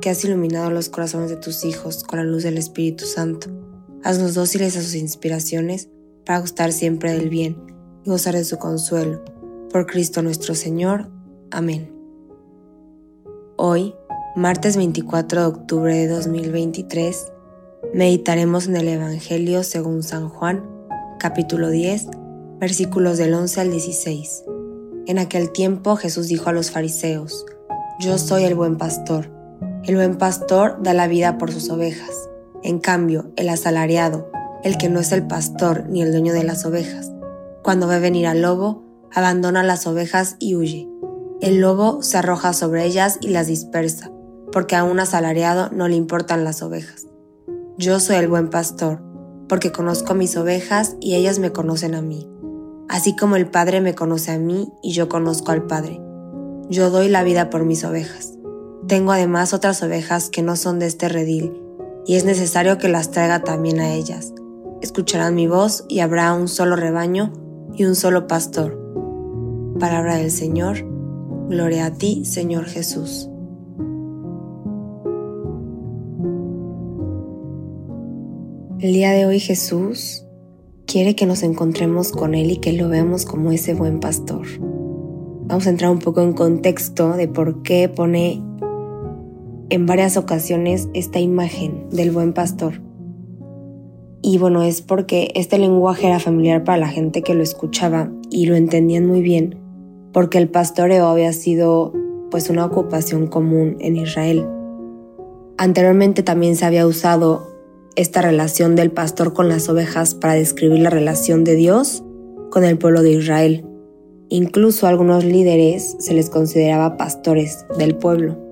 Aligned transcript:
que 0.00 0.10
has 0.10 0.24
iluminado 0.24 0.70
los 0.70 0.88
corazones 0.88 1.30
de 1.30 1.36
tus 1.36 1.64
hijos 1.64 2.04
con 2.04 2.18
la 2.18 2.24
luz 2.24 2.42
del 2.42 2.58
Espíritu 2.58 3.04
Santo. 3.04 3.48
Haznos 4.02 4.34
dóciles 4.34 4.76
a 4.76 4.82
sus 4.82 4.94
inspiraciones 4.94 5.88
para 6.24 6.40
gustar 6.40 6.72
siempre 6.72 7.12
del 7.12 7.28
bien 7.28 7.56
y 8.04 8.10
gozar 8.10 8.34
de 8.34 8.44
su 8.44 8.58
consuelo. 8.58 9.22
Por 9.70 9.86
Cristo 9.86 10.22
nuestro 10.22 10.54
Señor. 10.54 11.10
Amén. 11.50 11.92
Hoy, 13.56 13.94
martes 14.36 14.76
24 14.76 15.40
de 15.40 15.46
octubre 15.46 15.94
de 15.94 16.08
2023, 16.08 17.32
meditaremos 17.92 18.68
en 18.68 18.76
el 18.76 18.88
Evangelio 18.88 19.62
según 19.62 20.02
San 20.02 20.30
Juan, 20.30 20.64
capítulo 21.18 21.68
10, 21.68 22.06
versículos 22.58 23.18
del 23.18 23.34
11 23.34 23.60
al 23.60 23.70
16. 23.70 24.44
En 25.06 25.18
aquel 25.18 25.52
tiempo 25.52 25.96
Jesús 25.96 26.28
dijo 26.28 26.48
a 26.48 26.52
los 26.52 26.70
fariseos, 26.70 27.44
Yo 28.00 28.16
soy 28.16 28.44
el 28.44 28.54
buen 28.54 28.78
pastor 28.78 29.39
el 29.84 29.96
buen 29.96 30.18
pastor 30.18 30.76
da 30.82 30.92
la 30.92 31.08
vida 31.08 31.38
por 31.38 31.52
sus 31.52 31.70
ovejas. 31.70 32.28
En 32.62 32.78
cambio, 32.78 33.32
el 33.36 33.48
asalariado, 33.48 34.30
el 34.62 34.76
que 34.76 34.90
no 34.90 35.00
es 35.00 35.10
el 35.12 35.26
pastor 35.26 35.86
ni 35.88 36.02
el 36.02 36.12
dueño 36.12 36.34
de 36.34 36.44
las 36.44 36.66
ovejas, 36.66 37.10
cuando 37.62 37.86
ve 37.86 37.98
venir 37.98 38.26
al 38.26 38.42
lobo, 38.42 38.84
abandona 39.12 39.62
las 39.62 39.86
ovejas 39.86 40.36
y 40.38 40.54
huye. 40.54 40.88
El 41.40 41.60
lobo 41.60 42.02
se 42.02 42.18
arroja 42.18 42.52
sobre 42.52 42.84
ellas 42.84 43.16
y 43.22 43.28
las 43.28 43.46
dispersa, 43.46 44.10
porque 44.52 44.76
a 44.76 44.84
un 44.84 45.00
asalariado 45.00 45.70
no 45.70 45.88
le 45.88 45.96
importan 45.96 46.44
las 46.44 46.62
ovejas. 46.62 47.06
Yo 47.78 48.00
soy 48.00 48.16
el 48.16 48.28
buen 48.28 48.50
pastor, 48.50 49.02
porque 49.48 49.72
conozco 49.72 50.14
mis 50.14 50.36
ovejas 50.36 50.96
y 51.00 51.14
ellas 51.14 51.38
me 51.38 51.52
conocen 51.52 51.94
a 51.94 52.02
mí, 52.02 52.30
así 52.90 53.16
como 53.16 53.36
el 53.36 53.50
Padre 53.50 53.80
me 53.80 53.94
conoce 53.94 54.32
a 54.32 54.38
mí 54.38 54.70
y 54.82 54.92
yo 54.92 55.08
conozco 55.08 55.52
al 55.52 55.66
Padre. 55.66 55.98
Yo 56.68 56.90
doy 56.90 57.08
la 57.08 57.22
vida 57.24 57.48
por 57.48 57.64
mis 57.64 57.82
ovejas. 57.84 58.34
Tengo 58.86 59.12
además 59.12 59.52
otras 59.52 59.82
ovejas 59.82 60.30
que 60.30 60.42
no 60.42 60.56
son 60.56 60.78
de 60.78 60.86
este 60.86 61.08
redil, 61.08 61.60
y 62.06 62.16
es 62.16 62.24
necesario 62.24 62.78
que 62.78 62.88
las 62.88 63.10
traiga 63.10 63.42
también 63.42 63.78
a 63.80 63.92
ellas. 63.92 64.32
Escucharán 64.80 65.34
mi 65.34 65.46
voz 65.46 65.84
y 65.88 66.00
habrá 66.00 66.32
un 66.32 66.48
solo 66.48 66.76
rebaño 66.76 67.32
y 67.76 67.84
un 67.84 67.94
solo 67.94 68.26
pastor. 68.26 68.78
Palabra 69.78 70.16
del 70.16 70.30
Señor. 70.30 70.78
Gloria 71.48 71.86
a 71.86 71.94
ti, 71.94 72.24
Señor 72.24 72.64
Jesús. 72.64 73.28
El 78.78 78.94
día 78.94 79.10
de 79.10 79.26
hoy 79.26 79.40
Jesús 79.40 80.24
quiere 80.86 81.14
que 81.14 81.26
nos 81.26 81.42
encontremos 81.42 82.12
con 82.12 82.34
Él 82.34 82.50
y 82.50 82.56
que 82.56 82.72
lo 82.72 82.88
veamos 82.88 83.26
como 83.26 83.52
ese 83.52 83.74
buen 83.74 84.00
pastor. 84.00 84.46
Vamos 84.58 85.66
a 85.66 85.70
entrar 85.70 85.90
un 85.90 85.98
poco 85.98 86.22
en 86.22 86.32
contexto 86.32 87.12
de 87.12 87.28
por 87.28 87.62
qué 87.62 87.90
pone 87.90 88.42
en 89.70 89.86
varias 89.86 90.16
ocasiones 90.16 90.88
esta 90.94 91.20
imagen 91.20 91.88
del 91.90 92.10
buen 92.10 92.32
pastor. 92.32 92.82
Y 94.22 94.36
bueno, 94.36 94.62
es 94.62 94.82
porque 94.82 95.30
este 95.34 95.58
lenguaje 95.58 96.08
era 96.08 96.18
familiar 96.18 96.64
para 96.64 96.76
la 96.76 96.88
gente 96.88 97.22
que 97.22 97.34
lo 97.34 97.42
escuchaba 97.42 98.12
y 98.30 98.46
lo 98.46 98.56
entendían 98.56 99.06
muy 99.06 99.22
bien, 99.22 99.58
porque 100.12 100.38
el 100.38 100.48
pastoreo 100.50 101.06
había 101.06 101.32
sido 101.32 101.92
pues 102.30 102.50
una 102.50 102.66
ocupación 102.66 103.28
común 103.28 103.76
en 103.80 103.96
Israel. 103.96 104.46
Anteriormente 105.56 106.22
también 106.22 106.56
se 106.56 106.66
había 106.66 106.86
usado 106.86 107.48
esta 107.96 108.22
relación 108.22 108.76
del 108.76 108.90
pastor 108.90 109.32
con 109.32 109.48
las 109.48 109.68
ovejas 109.68 110.14
para 110.14 110.34
describir 110.34 110.80
la 110.80 110.90
relación 110.90 111.44
de 111.44 111.54
Dios 111.54 112.02
con 112.50 112.64
el 112.64 112.76
pueblo 112.76 113.02
de 113.02 113.12
Israel. 113.12 113.64
Incluso 114.28 114.86
a 114.86 114.90
algunos 114.90 115.24
líderes 115.24 115.96
se 115.98 116.14
les 116.14 116.30
consideraba 116.30 116.96
pastores 116.96 117.66
del 117.78 117.96
pueblo. 117.96 118.49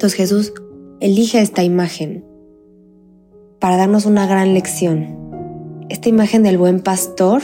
Entonces 0.00 0.16
Jesús 0.16 0.54
elige 1.00 1.42
esta 1.42 1.62
imagen 1.62 2.24
para 3.58 3.76
darnos 3.76 4.06
una 4.06 4.26
gran 4.26 4.54
lección. 4.54 5.84
Esta 5.90 6.08
imagen 6.08 6.42
del 6.42 6.56
buen 6.56 6.80
pastor 6.80 7.42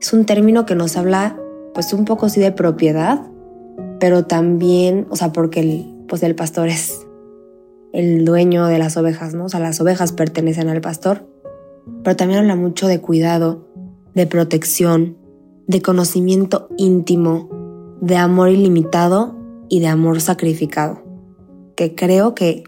es 0.00 0.12
un 0.12 0.26
término 0.26 0.66
que 0.66 0.74
nos 0.74 0.96
habla 0.96 1.40
pues 1.74 1.92
un 1.92 2.04
poco 2.04 2.28
sí 2.28 2.40
de 2.40 2.50
propiedad, 2.50 3.24
pero 4.00 4.24
también, 4.24 5.06
o 5.10 5.14
sea, 5.14 5.32
porque 5.32 5.60
el, 5.60 5.94
pues 6.08 6.24
el 6.24 6.34
pastor 6.34 6.66
es 6.66 7.06
el 7.92 8.24
dueño 8.24 8.66
de 8.66 8.80
las 8.80 8.96
ovejas, 8.96 9.34
¿no? 9.34 9.44
O 9.44 9.48
sea, 9.48 9.60
las 9.60 9.80
ovejas 9.80 10.10
pertenecen 10.10 10.68
al 10.68 10.80
pastor, 10.80 11.24
pero 12.02 12.16
también 12.16 12.40
habla 12.40 12.56
mucho 12.56 12.88
de 12.88 13.00
cuidado, 13.00 13.68
de 14.16 14.26
protección, 14.26 15.18
de 15.68 15.82
conocimiento 15.82 16.68
íntimo, 16.76 17.48
de 18.00 18.16
amor 18.16 18.48
ilimitado 18.48 19.37
y 19.68 19.80
de 19.80 19.88
amor 19.88 20.20
sacrificado, 20.20 21.02
que 21.76 21.94
creo 21.94 22.34
que, 22.34 22.64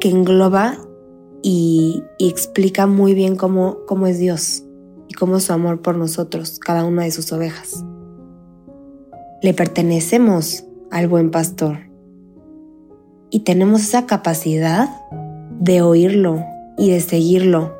que 0.00 0.08
engloba 0.08 0.78
y, 1.42 2.02
explica 2.18 2.86
muy 2.86 3.14
bien 3.14 3.36
cómo, 3.36 3.78
cómo 3.86 4.06
es 4.06 4.18
Dios 4.18 4.64
y 5.08 5.14
cómo 5.14 5.36
es 5.36 5.44
su 5.44 5.52
amor 5.52 5.82
por 5.82 5.96
nosotros, 5.96 6.58
cada 6.58 6.84
una 6.84 7.02
de 7.02 7.10
sus 7.10 7.32
ovejas. 7.32 7.84
Le 9.42 9.54
pertenecemos 9.54 10.64
al 10.90 11.08
buen 11.08 11.30
pastor 11.30 11.78
y 13.30 13.40
tenemos 13.40 13.82
esa 13.82 14.06
capacidad 14.06 14.88
de 15.58 15.82
oírlo 15.82 16.44
y 16.78 16.90
de 16.90 17.00
seguirlo. 17.00 17.74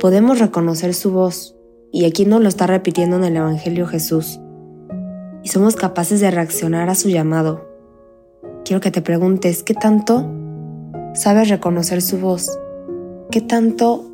Podemos 0.00 0.38
reconocer 0.38 0.94
su 0.94 1.10
voz 1.10 1.54
y 1.92 2.04
aquí 2.06 2.24
nos 2.24 2.42
lo 2.42 2.48
está 2.48 2.66
repitiendo 2.66 3.16
en 3.16 3.24
el 3.24 3.36
Evangelio 3.36 3.86
Jesús 3.86 4.40
y 5.42 5.48
somos 5.48 5.76
capaces 5.76 6.20
de 6.20 6.30
reaccionar 6.30 6.88
a 6.88 6.94
su 6.94 7.08
llamado. 7.08 7.66
Quiero 8.64 8.80
que 8.80 8.90
te 8.90 9.02
preguntes, 9.02 9.62
¿qué 9.62 9.74
tanto 9.74 10.30
sabes 11.14 11.48
reconocer 11.48 12.02
su 12.02 12.18
voz? 12.18 12.58
¿Qué 13.30 13.40
tanto 13.40 14.12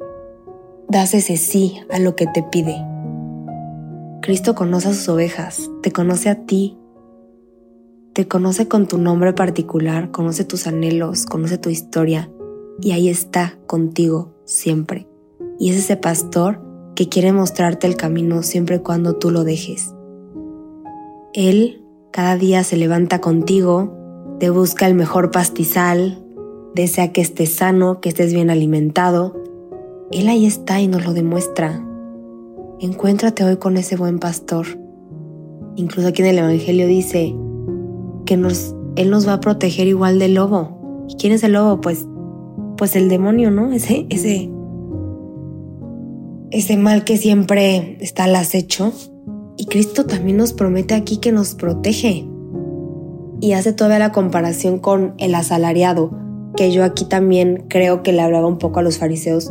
das 0.89 1.15
ese 1.15 1.37
sí 1.37 1.81
a 1.91 1.99
lo 1.99 2.17
que 2.17 2.27
te 2.27 2.43
pide? 2.43 2.77
Cristo 4.23 4.55
conoce 4.55 4.89
a 4.89 4.93
sus 4.95 5.09
ovejas, 5.09 5.71
te 5.83 5.93
conoce 5.93 6.31
a 6.31 6.47
ti, 6.47 6.79
te 8.15 8.29
conoce 8.29 8.69
con 8.69 8.87
tu 8.87 8.97
nombre 8.97 9.33
particular, 9.33 10.11
conoce 10.11 10.45
tus 10.45 10.67
anhelos, 10.67 11.27
conoce 11.27 11.59
tu 11.59 11.69
historia 11.69 12.31
y 12.81 12.93
ahí 12.93 13.09
está 13.09 13.59
contigo 13.67 14.33
siempre. 14.45 15.09
Y 15.59 15.71
es 15.71 15.77
ese 15.77 15.97
pastor 15.97 16.61
que 16.95 17.09
quiere 17.09 17.33
mostrarte 17.33 17.87
el 17.87 17.97
camino 17.97 18.43
siempre 18.43 18.81
cuando 18.81 19.17
tú 19.17 19.31
lo 19.31 19.45
dejes. 19.45 19.95
Él 21.34 21.83
cada 22.12 22.37
día 22.37 22.62
se 22.62 22.77
levanta 22.77 23.21
contigo, 23.21 23.93
te 24.39 24.50
busca 24.50 24.87
el 24.87 24.95
mejor 24.95 25.33
pastizal, 25.33 26.25
desea 26.77 27.11
que 27.11 27.21
estés 27.21 27.53
sano, 27.56 28.00
que 28.00 28.09
estés 28.09 28.33
bien 28.33 28.50
alimentado. 28.50 29.34
Él 30.12 30.28
ahí 30.28 30.47
está 30.47 30.81
y 30.81 30.87
nos 30.87 31.05
lo 31.05 31.12
demuestra. 31.12 31.84
Encuéntrate 32.78 33.43
hoy 33.43 33.56
con 33.56 33.77
ese 33.77 33.97
buen 33.97 34.21
pastor. 34.21 34.65
Incluso 35.75 36.06
aquí 36.06 36.23
en 36.23 36.28
el 36.28 36.39
Evangelio 36.39 36.87
dice 36.87 37.34
que 38.27 38.37
nos, 38.37 38.76
Él 38.94 39.11
nos 39.11 39.26
va 39.26 39.32
a 39.32 39.41
proteger 39.41 39.88
igual 39.88 40.20
del 40.20 40.35
lobo. 40.35 41.05
¿Y 41.08 41.17
quién 41.17 41.32
es 41.32 41.43
el 41.43 41.55
lobo? 41.55 41.81
Pues, 41.81 42.06
pues 42.76 42.94
el 42.94 43.08
demonio, 43.08 43.50
¿no? 43.50 43.73
Ese, 43.73 44.06
ese, 44.08 44.53
ese 46.53 46.76
mal 46.76 47.03
que 47.03 47.17
siempre 47.17 47.97
está 48.00 48.25
al 48.25 48.37
acecho 48.37 48.93
y 49.56 49.67
Cristo 49.67 50.06
también 50.06 50.37
nos 50.37 50.53
promete 50.53 50.95
aquí 50.95 51.19
que 51.19 51.33
nos 51.33 51.55
protege. 51.55 52.27
Y 53.41 53.53
hace 53.53 53.73
todavía 53.73 53.99
la 53.99 54.12
comparación 54.12 54.79
con 54.79 55.15
el 55.19 55.35
asalariado, 55.35 56.17
que 56.56 56.73
yo 56.73 56.85
aquí 56.85 57.05
también 57.05 57.65
creo 57.69 58.03
que 58.03 58.12
le 58.12 58.23
hablaba 58.23 58.47
un 58.47 58.59
poco 58.59 58.81
a 58.81 58.83
los 58.83 58.99
fariseos, 58.99 59.51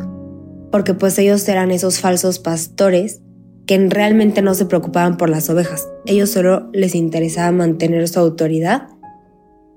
porque 0.71 0.93
pues 0.93 1.17
ellos 1.19 1.47
eran 1.47 1.71
esos 1.71 1.99
falsos 1.99 2.39
pastores 2.39 3.21
que 3.65 3.77
realmente 3.89 4.41
no 4.41 4.55
se 4.55 4.65
preocupaban 4.65 5.17
por 5.17 5.29
las 5.29 5.49
ovejas. 5.49 5.87
Ellos 6.05 6.29
solo 6.29 6.69
les 6.73 6.95
interesaba 6.95 7.51
mantener 7.51 8.07
su 8.07 8.19
autoridad 8.19 8.89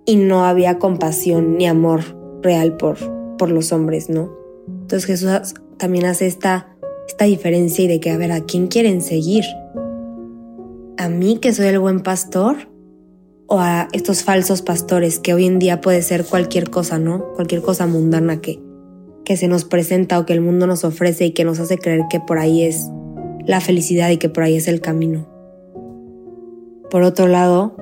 y 0.06 0.16
no 0.16 0.44
había 0.44 0.78
compasión 0.78 1.56
ni 1.56 1.66
amor 1.66 2.00
real 2.42 2.76
por, 2.76 2.96
por 3.36 3.50
los 3.50 3.72
hombres, 3.72 4.08
¿no? 4.08 4.32
Entonces 4.66 5.04
Jesús 5.04 5.54
también 5.78 6.06
hace 6.06 6.26
esta, 6.26 6.76
esta 7.08 7.26
diferencia 7.26 7.84
y 7.84 7.88
de 7.88 8.00
que, 8.00 8.10
a 8.10 8.16
ver, 8.16 8.32
¿a 8.32 8.40
quién 8.40 8.68
quieren 8.68 9.02
seguir? 9.02 9.44
A 10.98 11.08
mí 11.08 11.38
que 11.38 11.52
soy 11.52 11.66
el 11.66 11.78
buen 11.78 12.00
pastor 12.00 12.56
o 13.46 13.60
a 13.60 13.88
estos 13.92 14.24
falsos 14.24 14.62
pastores 14.62 15.18
que 15.18 15.34
hoy 15.34 15.46
en 15.46 15.58
día 15.58 15.80
puede 15.80 16.02
ser 16.02 16.24
cualquier 16.24 16.70
cosa, 16.70 16.98
¿no? 16.98 17.32
Cualquier 17.34 17.62
cosa 17.62 17.86
mundana 17.86 18.40
que, 18.40 18.60
que 19.24 19.36
se 19.36 19.48
nos 19.48 19.64
presenta 19.64 20.18
o 20.18 20.26
que 20.26 20.32
el 20.32 20.40
mundo 20.40 20.66
nos 20.66 20.84
ofrece 20.84 21.26
y 21.26 21.30
que 21.32 21.44
nos 21.44 21.60
hace 21.60 21.78
creer 21.78 22.02
que 22.10 22.20
por 22.20 22.38
ahí 22.38 22.62
es 22.62 22.90
la 23.44 23.60
felicidad 23.60 24.10
y 24.10 24.16
que 24.16 24.28
por 24.28 24.42
ahí 24.42 24.56
es 24.56 24.68
el 24.68 24.80
camino. 24.80 25.28
Por 26.90 27.02
otro 27.02 27.28
lado, 27.28 27.76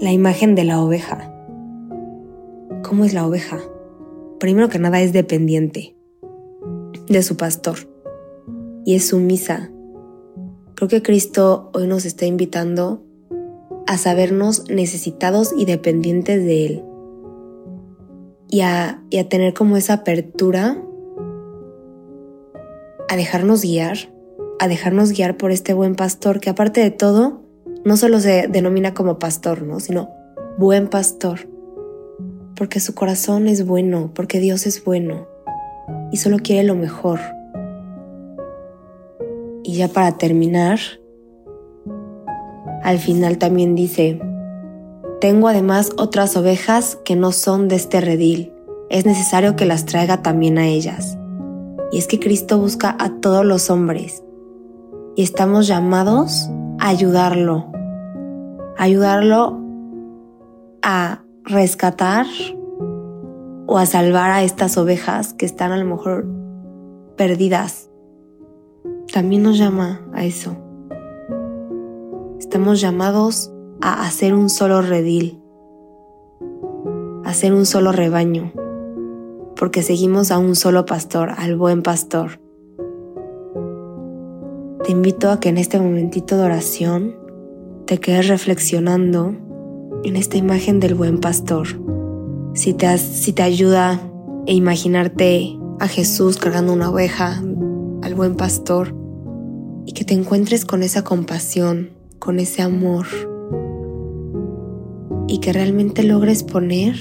la 0.00 0.12
imagen 0.12 0.54
de 0.54 0.64
la 0.64 0.80
oveja. 0.80 1.32
¿Cómo 2.82 3.04
es 3.04 3.12
la 3.12 3.26
oveja? 3.26 3.58
Primero 4.38 4.68
que 4.68 4.78
nada 4.78 5.00
es 5.00 5.12
dependiente 5.12 5.96
de 7.08 7.22
su 7.22 7.36
pastor 7.36 7.76
y 8.84 8.94
es 8.94 9.08
sumisa. 9.08 9.70
Creo 10.82 10.88
que 10.88 11.02
Cristo 11.02 11.70
hoy 11.74 11.86
nos 11.86 12.04
está 12.04 12.26
invitando 12.26 13.04
a 13.86 13.96
sabernos 13.96 14.68
necesitados 14.68 15.54
y 15.56 15.64
dependientes 15.64 16.44
de 16.44 16.66
Él. 16.66 16.84
Y 18.48 18.62
a, 18.62 19.00
y 19.08 19.18
a 19.18 19.28
tener 19.28 19.54
como 19.54 19.76
esa 19.76 19.92
apertura 19.92 20.82
a 23.08 23.14
dejarnos 23.14 23.62
guiar, 23.62 23.96
a 24.58 24.66
dejarnos 24.66 25.12
guiar 25.12 25.36
por 25.36 25.52
este 25.52 25.72
buen 25.72 25.94
pastor 25.94 26.40
que 26.40 26.50
aparte 26.50 26.80
de 26.80 26.90
todo, 26.90 27.44
no 27.84 27.96
solo 27.96 28.18
se 28.18 28.48
denomina 28.48 28.92
como 28.92 29.20
pastor, 29.20 29.62
¿no? 29.62 29.78
sino 29.78 30.10
buen 30.58 30.88
pastor. 30.88 31.48
Porque 32.56 32.80
su 32.80 32.92
corazón 32.96 33.46
es 33.46 33.64
bueno, 33.64 34.10
porque 34.16 34.40
Dios 34.40 34.66
es 34.66 34.82
bueno 34.82 35.28
y 36.10 36.16
solo 36.16 36.38
quiere 36.38 36.64
lo 36.64 36.74
mejor. 36.74 37.20
Y 39.64 39.76
ya 39.76 39.88
para 39.88 40.18
terminar, 40.18 40.78
al 42.82 42.98
final 42.98 43.38
también 43.38 43.74
dice, 43.74 44.20
tengo 45.20 45.46
además 45.48 45.92
otras 45.98 46.36
ovejas 46.36 46.98
que 47.04 47.14
no 47.14 47.30
son 47.30 47.68
de 47.68 47.76
este 47.76 48.00
redil. 48.00 48.52
Es 48.90 49.06
necesario 49.06 49.54
que 49.54 49.66
las 49.66 49.86
traiga 49.86 50.22
también 50.22 50.58
a 50.58 50.66
ellas. 50.66 51.16
Y 51.92 51.98
es 51.98 52.08
que 52.08 52.18
Cristo 52.18 52.58
busca 52.58 52.96
a 52.98 53.20
todos 53.20 53.44
los 53.44 53.70
hombres. 53.70 54.24
Y 55.14 55.22
estamos 55.22 55.68
llamados 55.68 56.50
a 56.80 56.88
ayudarlo. 56.88 57.70
ayudarlo 58.76 59.60
a 60.82 61.22
rescatar 61.44 62.26
o 63.68 63.78
a 63.78 63.86
salvar 63.86 64.32
a 64.32 64.42
estas 64.42 64.76
ovejas 64.76 65.34
que 65.34 65.46
están 65.46 65.70
a 65.70 65.76
lo 65.76 65.84
mejor 65.84 66.26
perdidas. 67.16 67.91
También 69.12 69.42
nos 69.42 69.58
llama 69.58 70.00
a 70.14 70.24
eso. 70.24 70.56
Estamos 72.38 72.80
llamados 72.80 73.52
a 73.82 74.06
hacer 74.06 74.32
un 74.32 74.48
solo 74.48 74.80
redil, 74.80 75.38
a 77.22 77.28
hacer 77.28 77.52
un 77.52 77.66
solo 77.66 77.92
rebaño, 77.92 78.52
porque 79.54 79.82
seguimos 79.82 80.30
a 80.30 80.38
un 80.38 80.56
solo 80.56 80.86
pastor, 80.86 81.28
al 81.36 81.56
buen 81.56 81.82
pastor. 81.82 82.40
Te 84.82 84.92
invito 84.92 85.30
a 85.30 85.40
que 85.40 85.50
en 85.50 85.58
este 85.58 85.78
momentito 85.78 86.38
de 86.38 86.44
oración 86.44 87.14
te 87.84 87.98
quedes 87.98 88.28
reflexionando 88.28 89.34
en 90.04 90.16
esta 90.16 90.38
imagen 90.38 90.80
del 90.80 90.94
buen 90.94 91.20
pastor. 91.20 91.66
Si 92.54 92.72
te, 92.72 92.96
si 92.96 93.34
te 93.34 93.42
ayuda 93.42 94.00
a 94.48 94.50
imaginarte 94.50 95.58
a 95.80 95.86
Jesús 95.86 96.38
cargando 96.38 96.72
una 96.72 96.88
oveja, 96.88 97.42
al 98.02 98.14
buen 98.14 98.36
pastor, 98.36 99.01
y 99.86 99.92
que 99.92 100.04
te 100.04 100.14
encuentres 100.14 100.64
con 100.64 100.82
esa 100.82 101.02
compasión, 101.02 101.90
con 102.18 102.38
ese 102.38 102.62
amor 102.62 103.06
y 105.28 105.38
que 105.38 105.52
realmente 105.52 106.02
logres 106.02 106.42
poner 106.42 106.96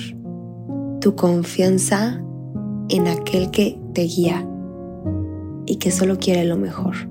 tu 1.02 1.16
confianza 1.16 2.24
en 2.90 3.08
aquel 3.08 3.52
que 3.52 3.80
te 3.94 4.04
guía 4.04 4.48
y 5.66 5.78
que 5.78 5.92
solo 5.92 6.18
quiere 6.18 6.46
lo 6.46 6.58
mejor. 6.58 7.11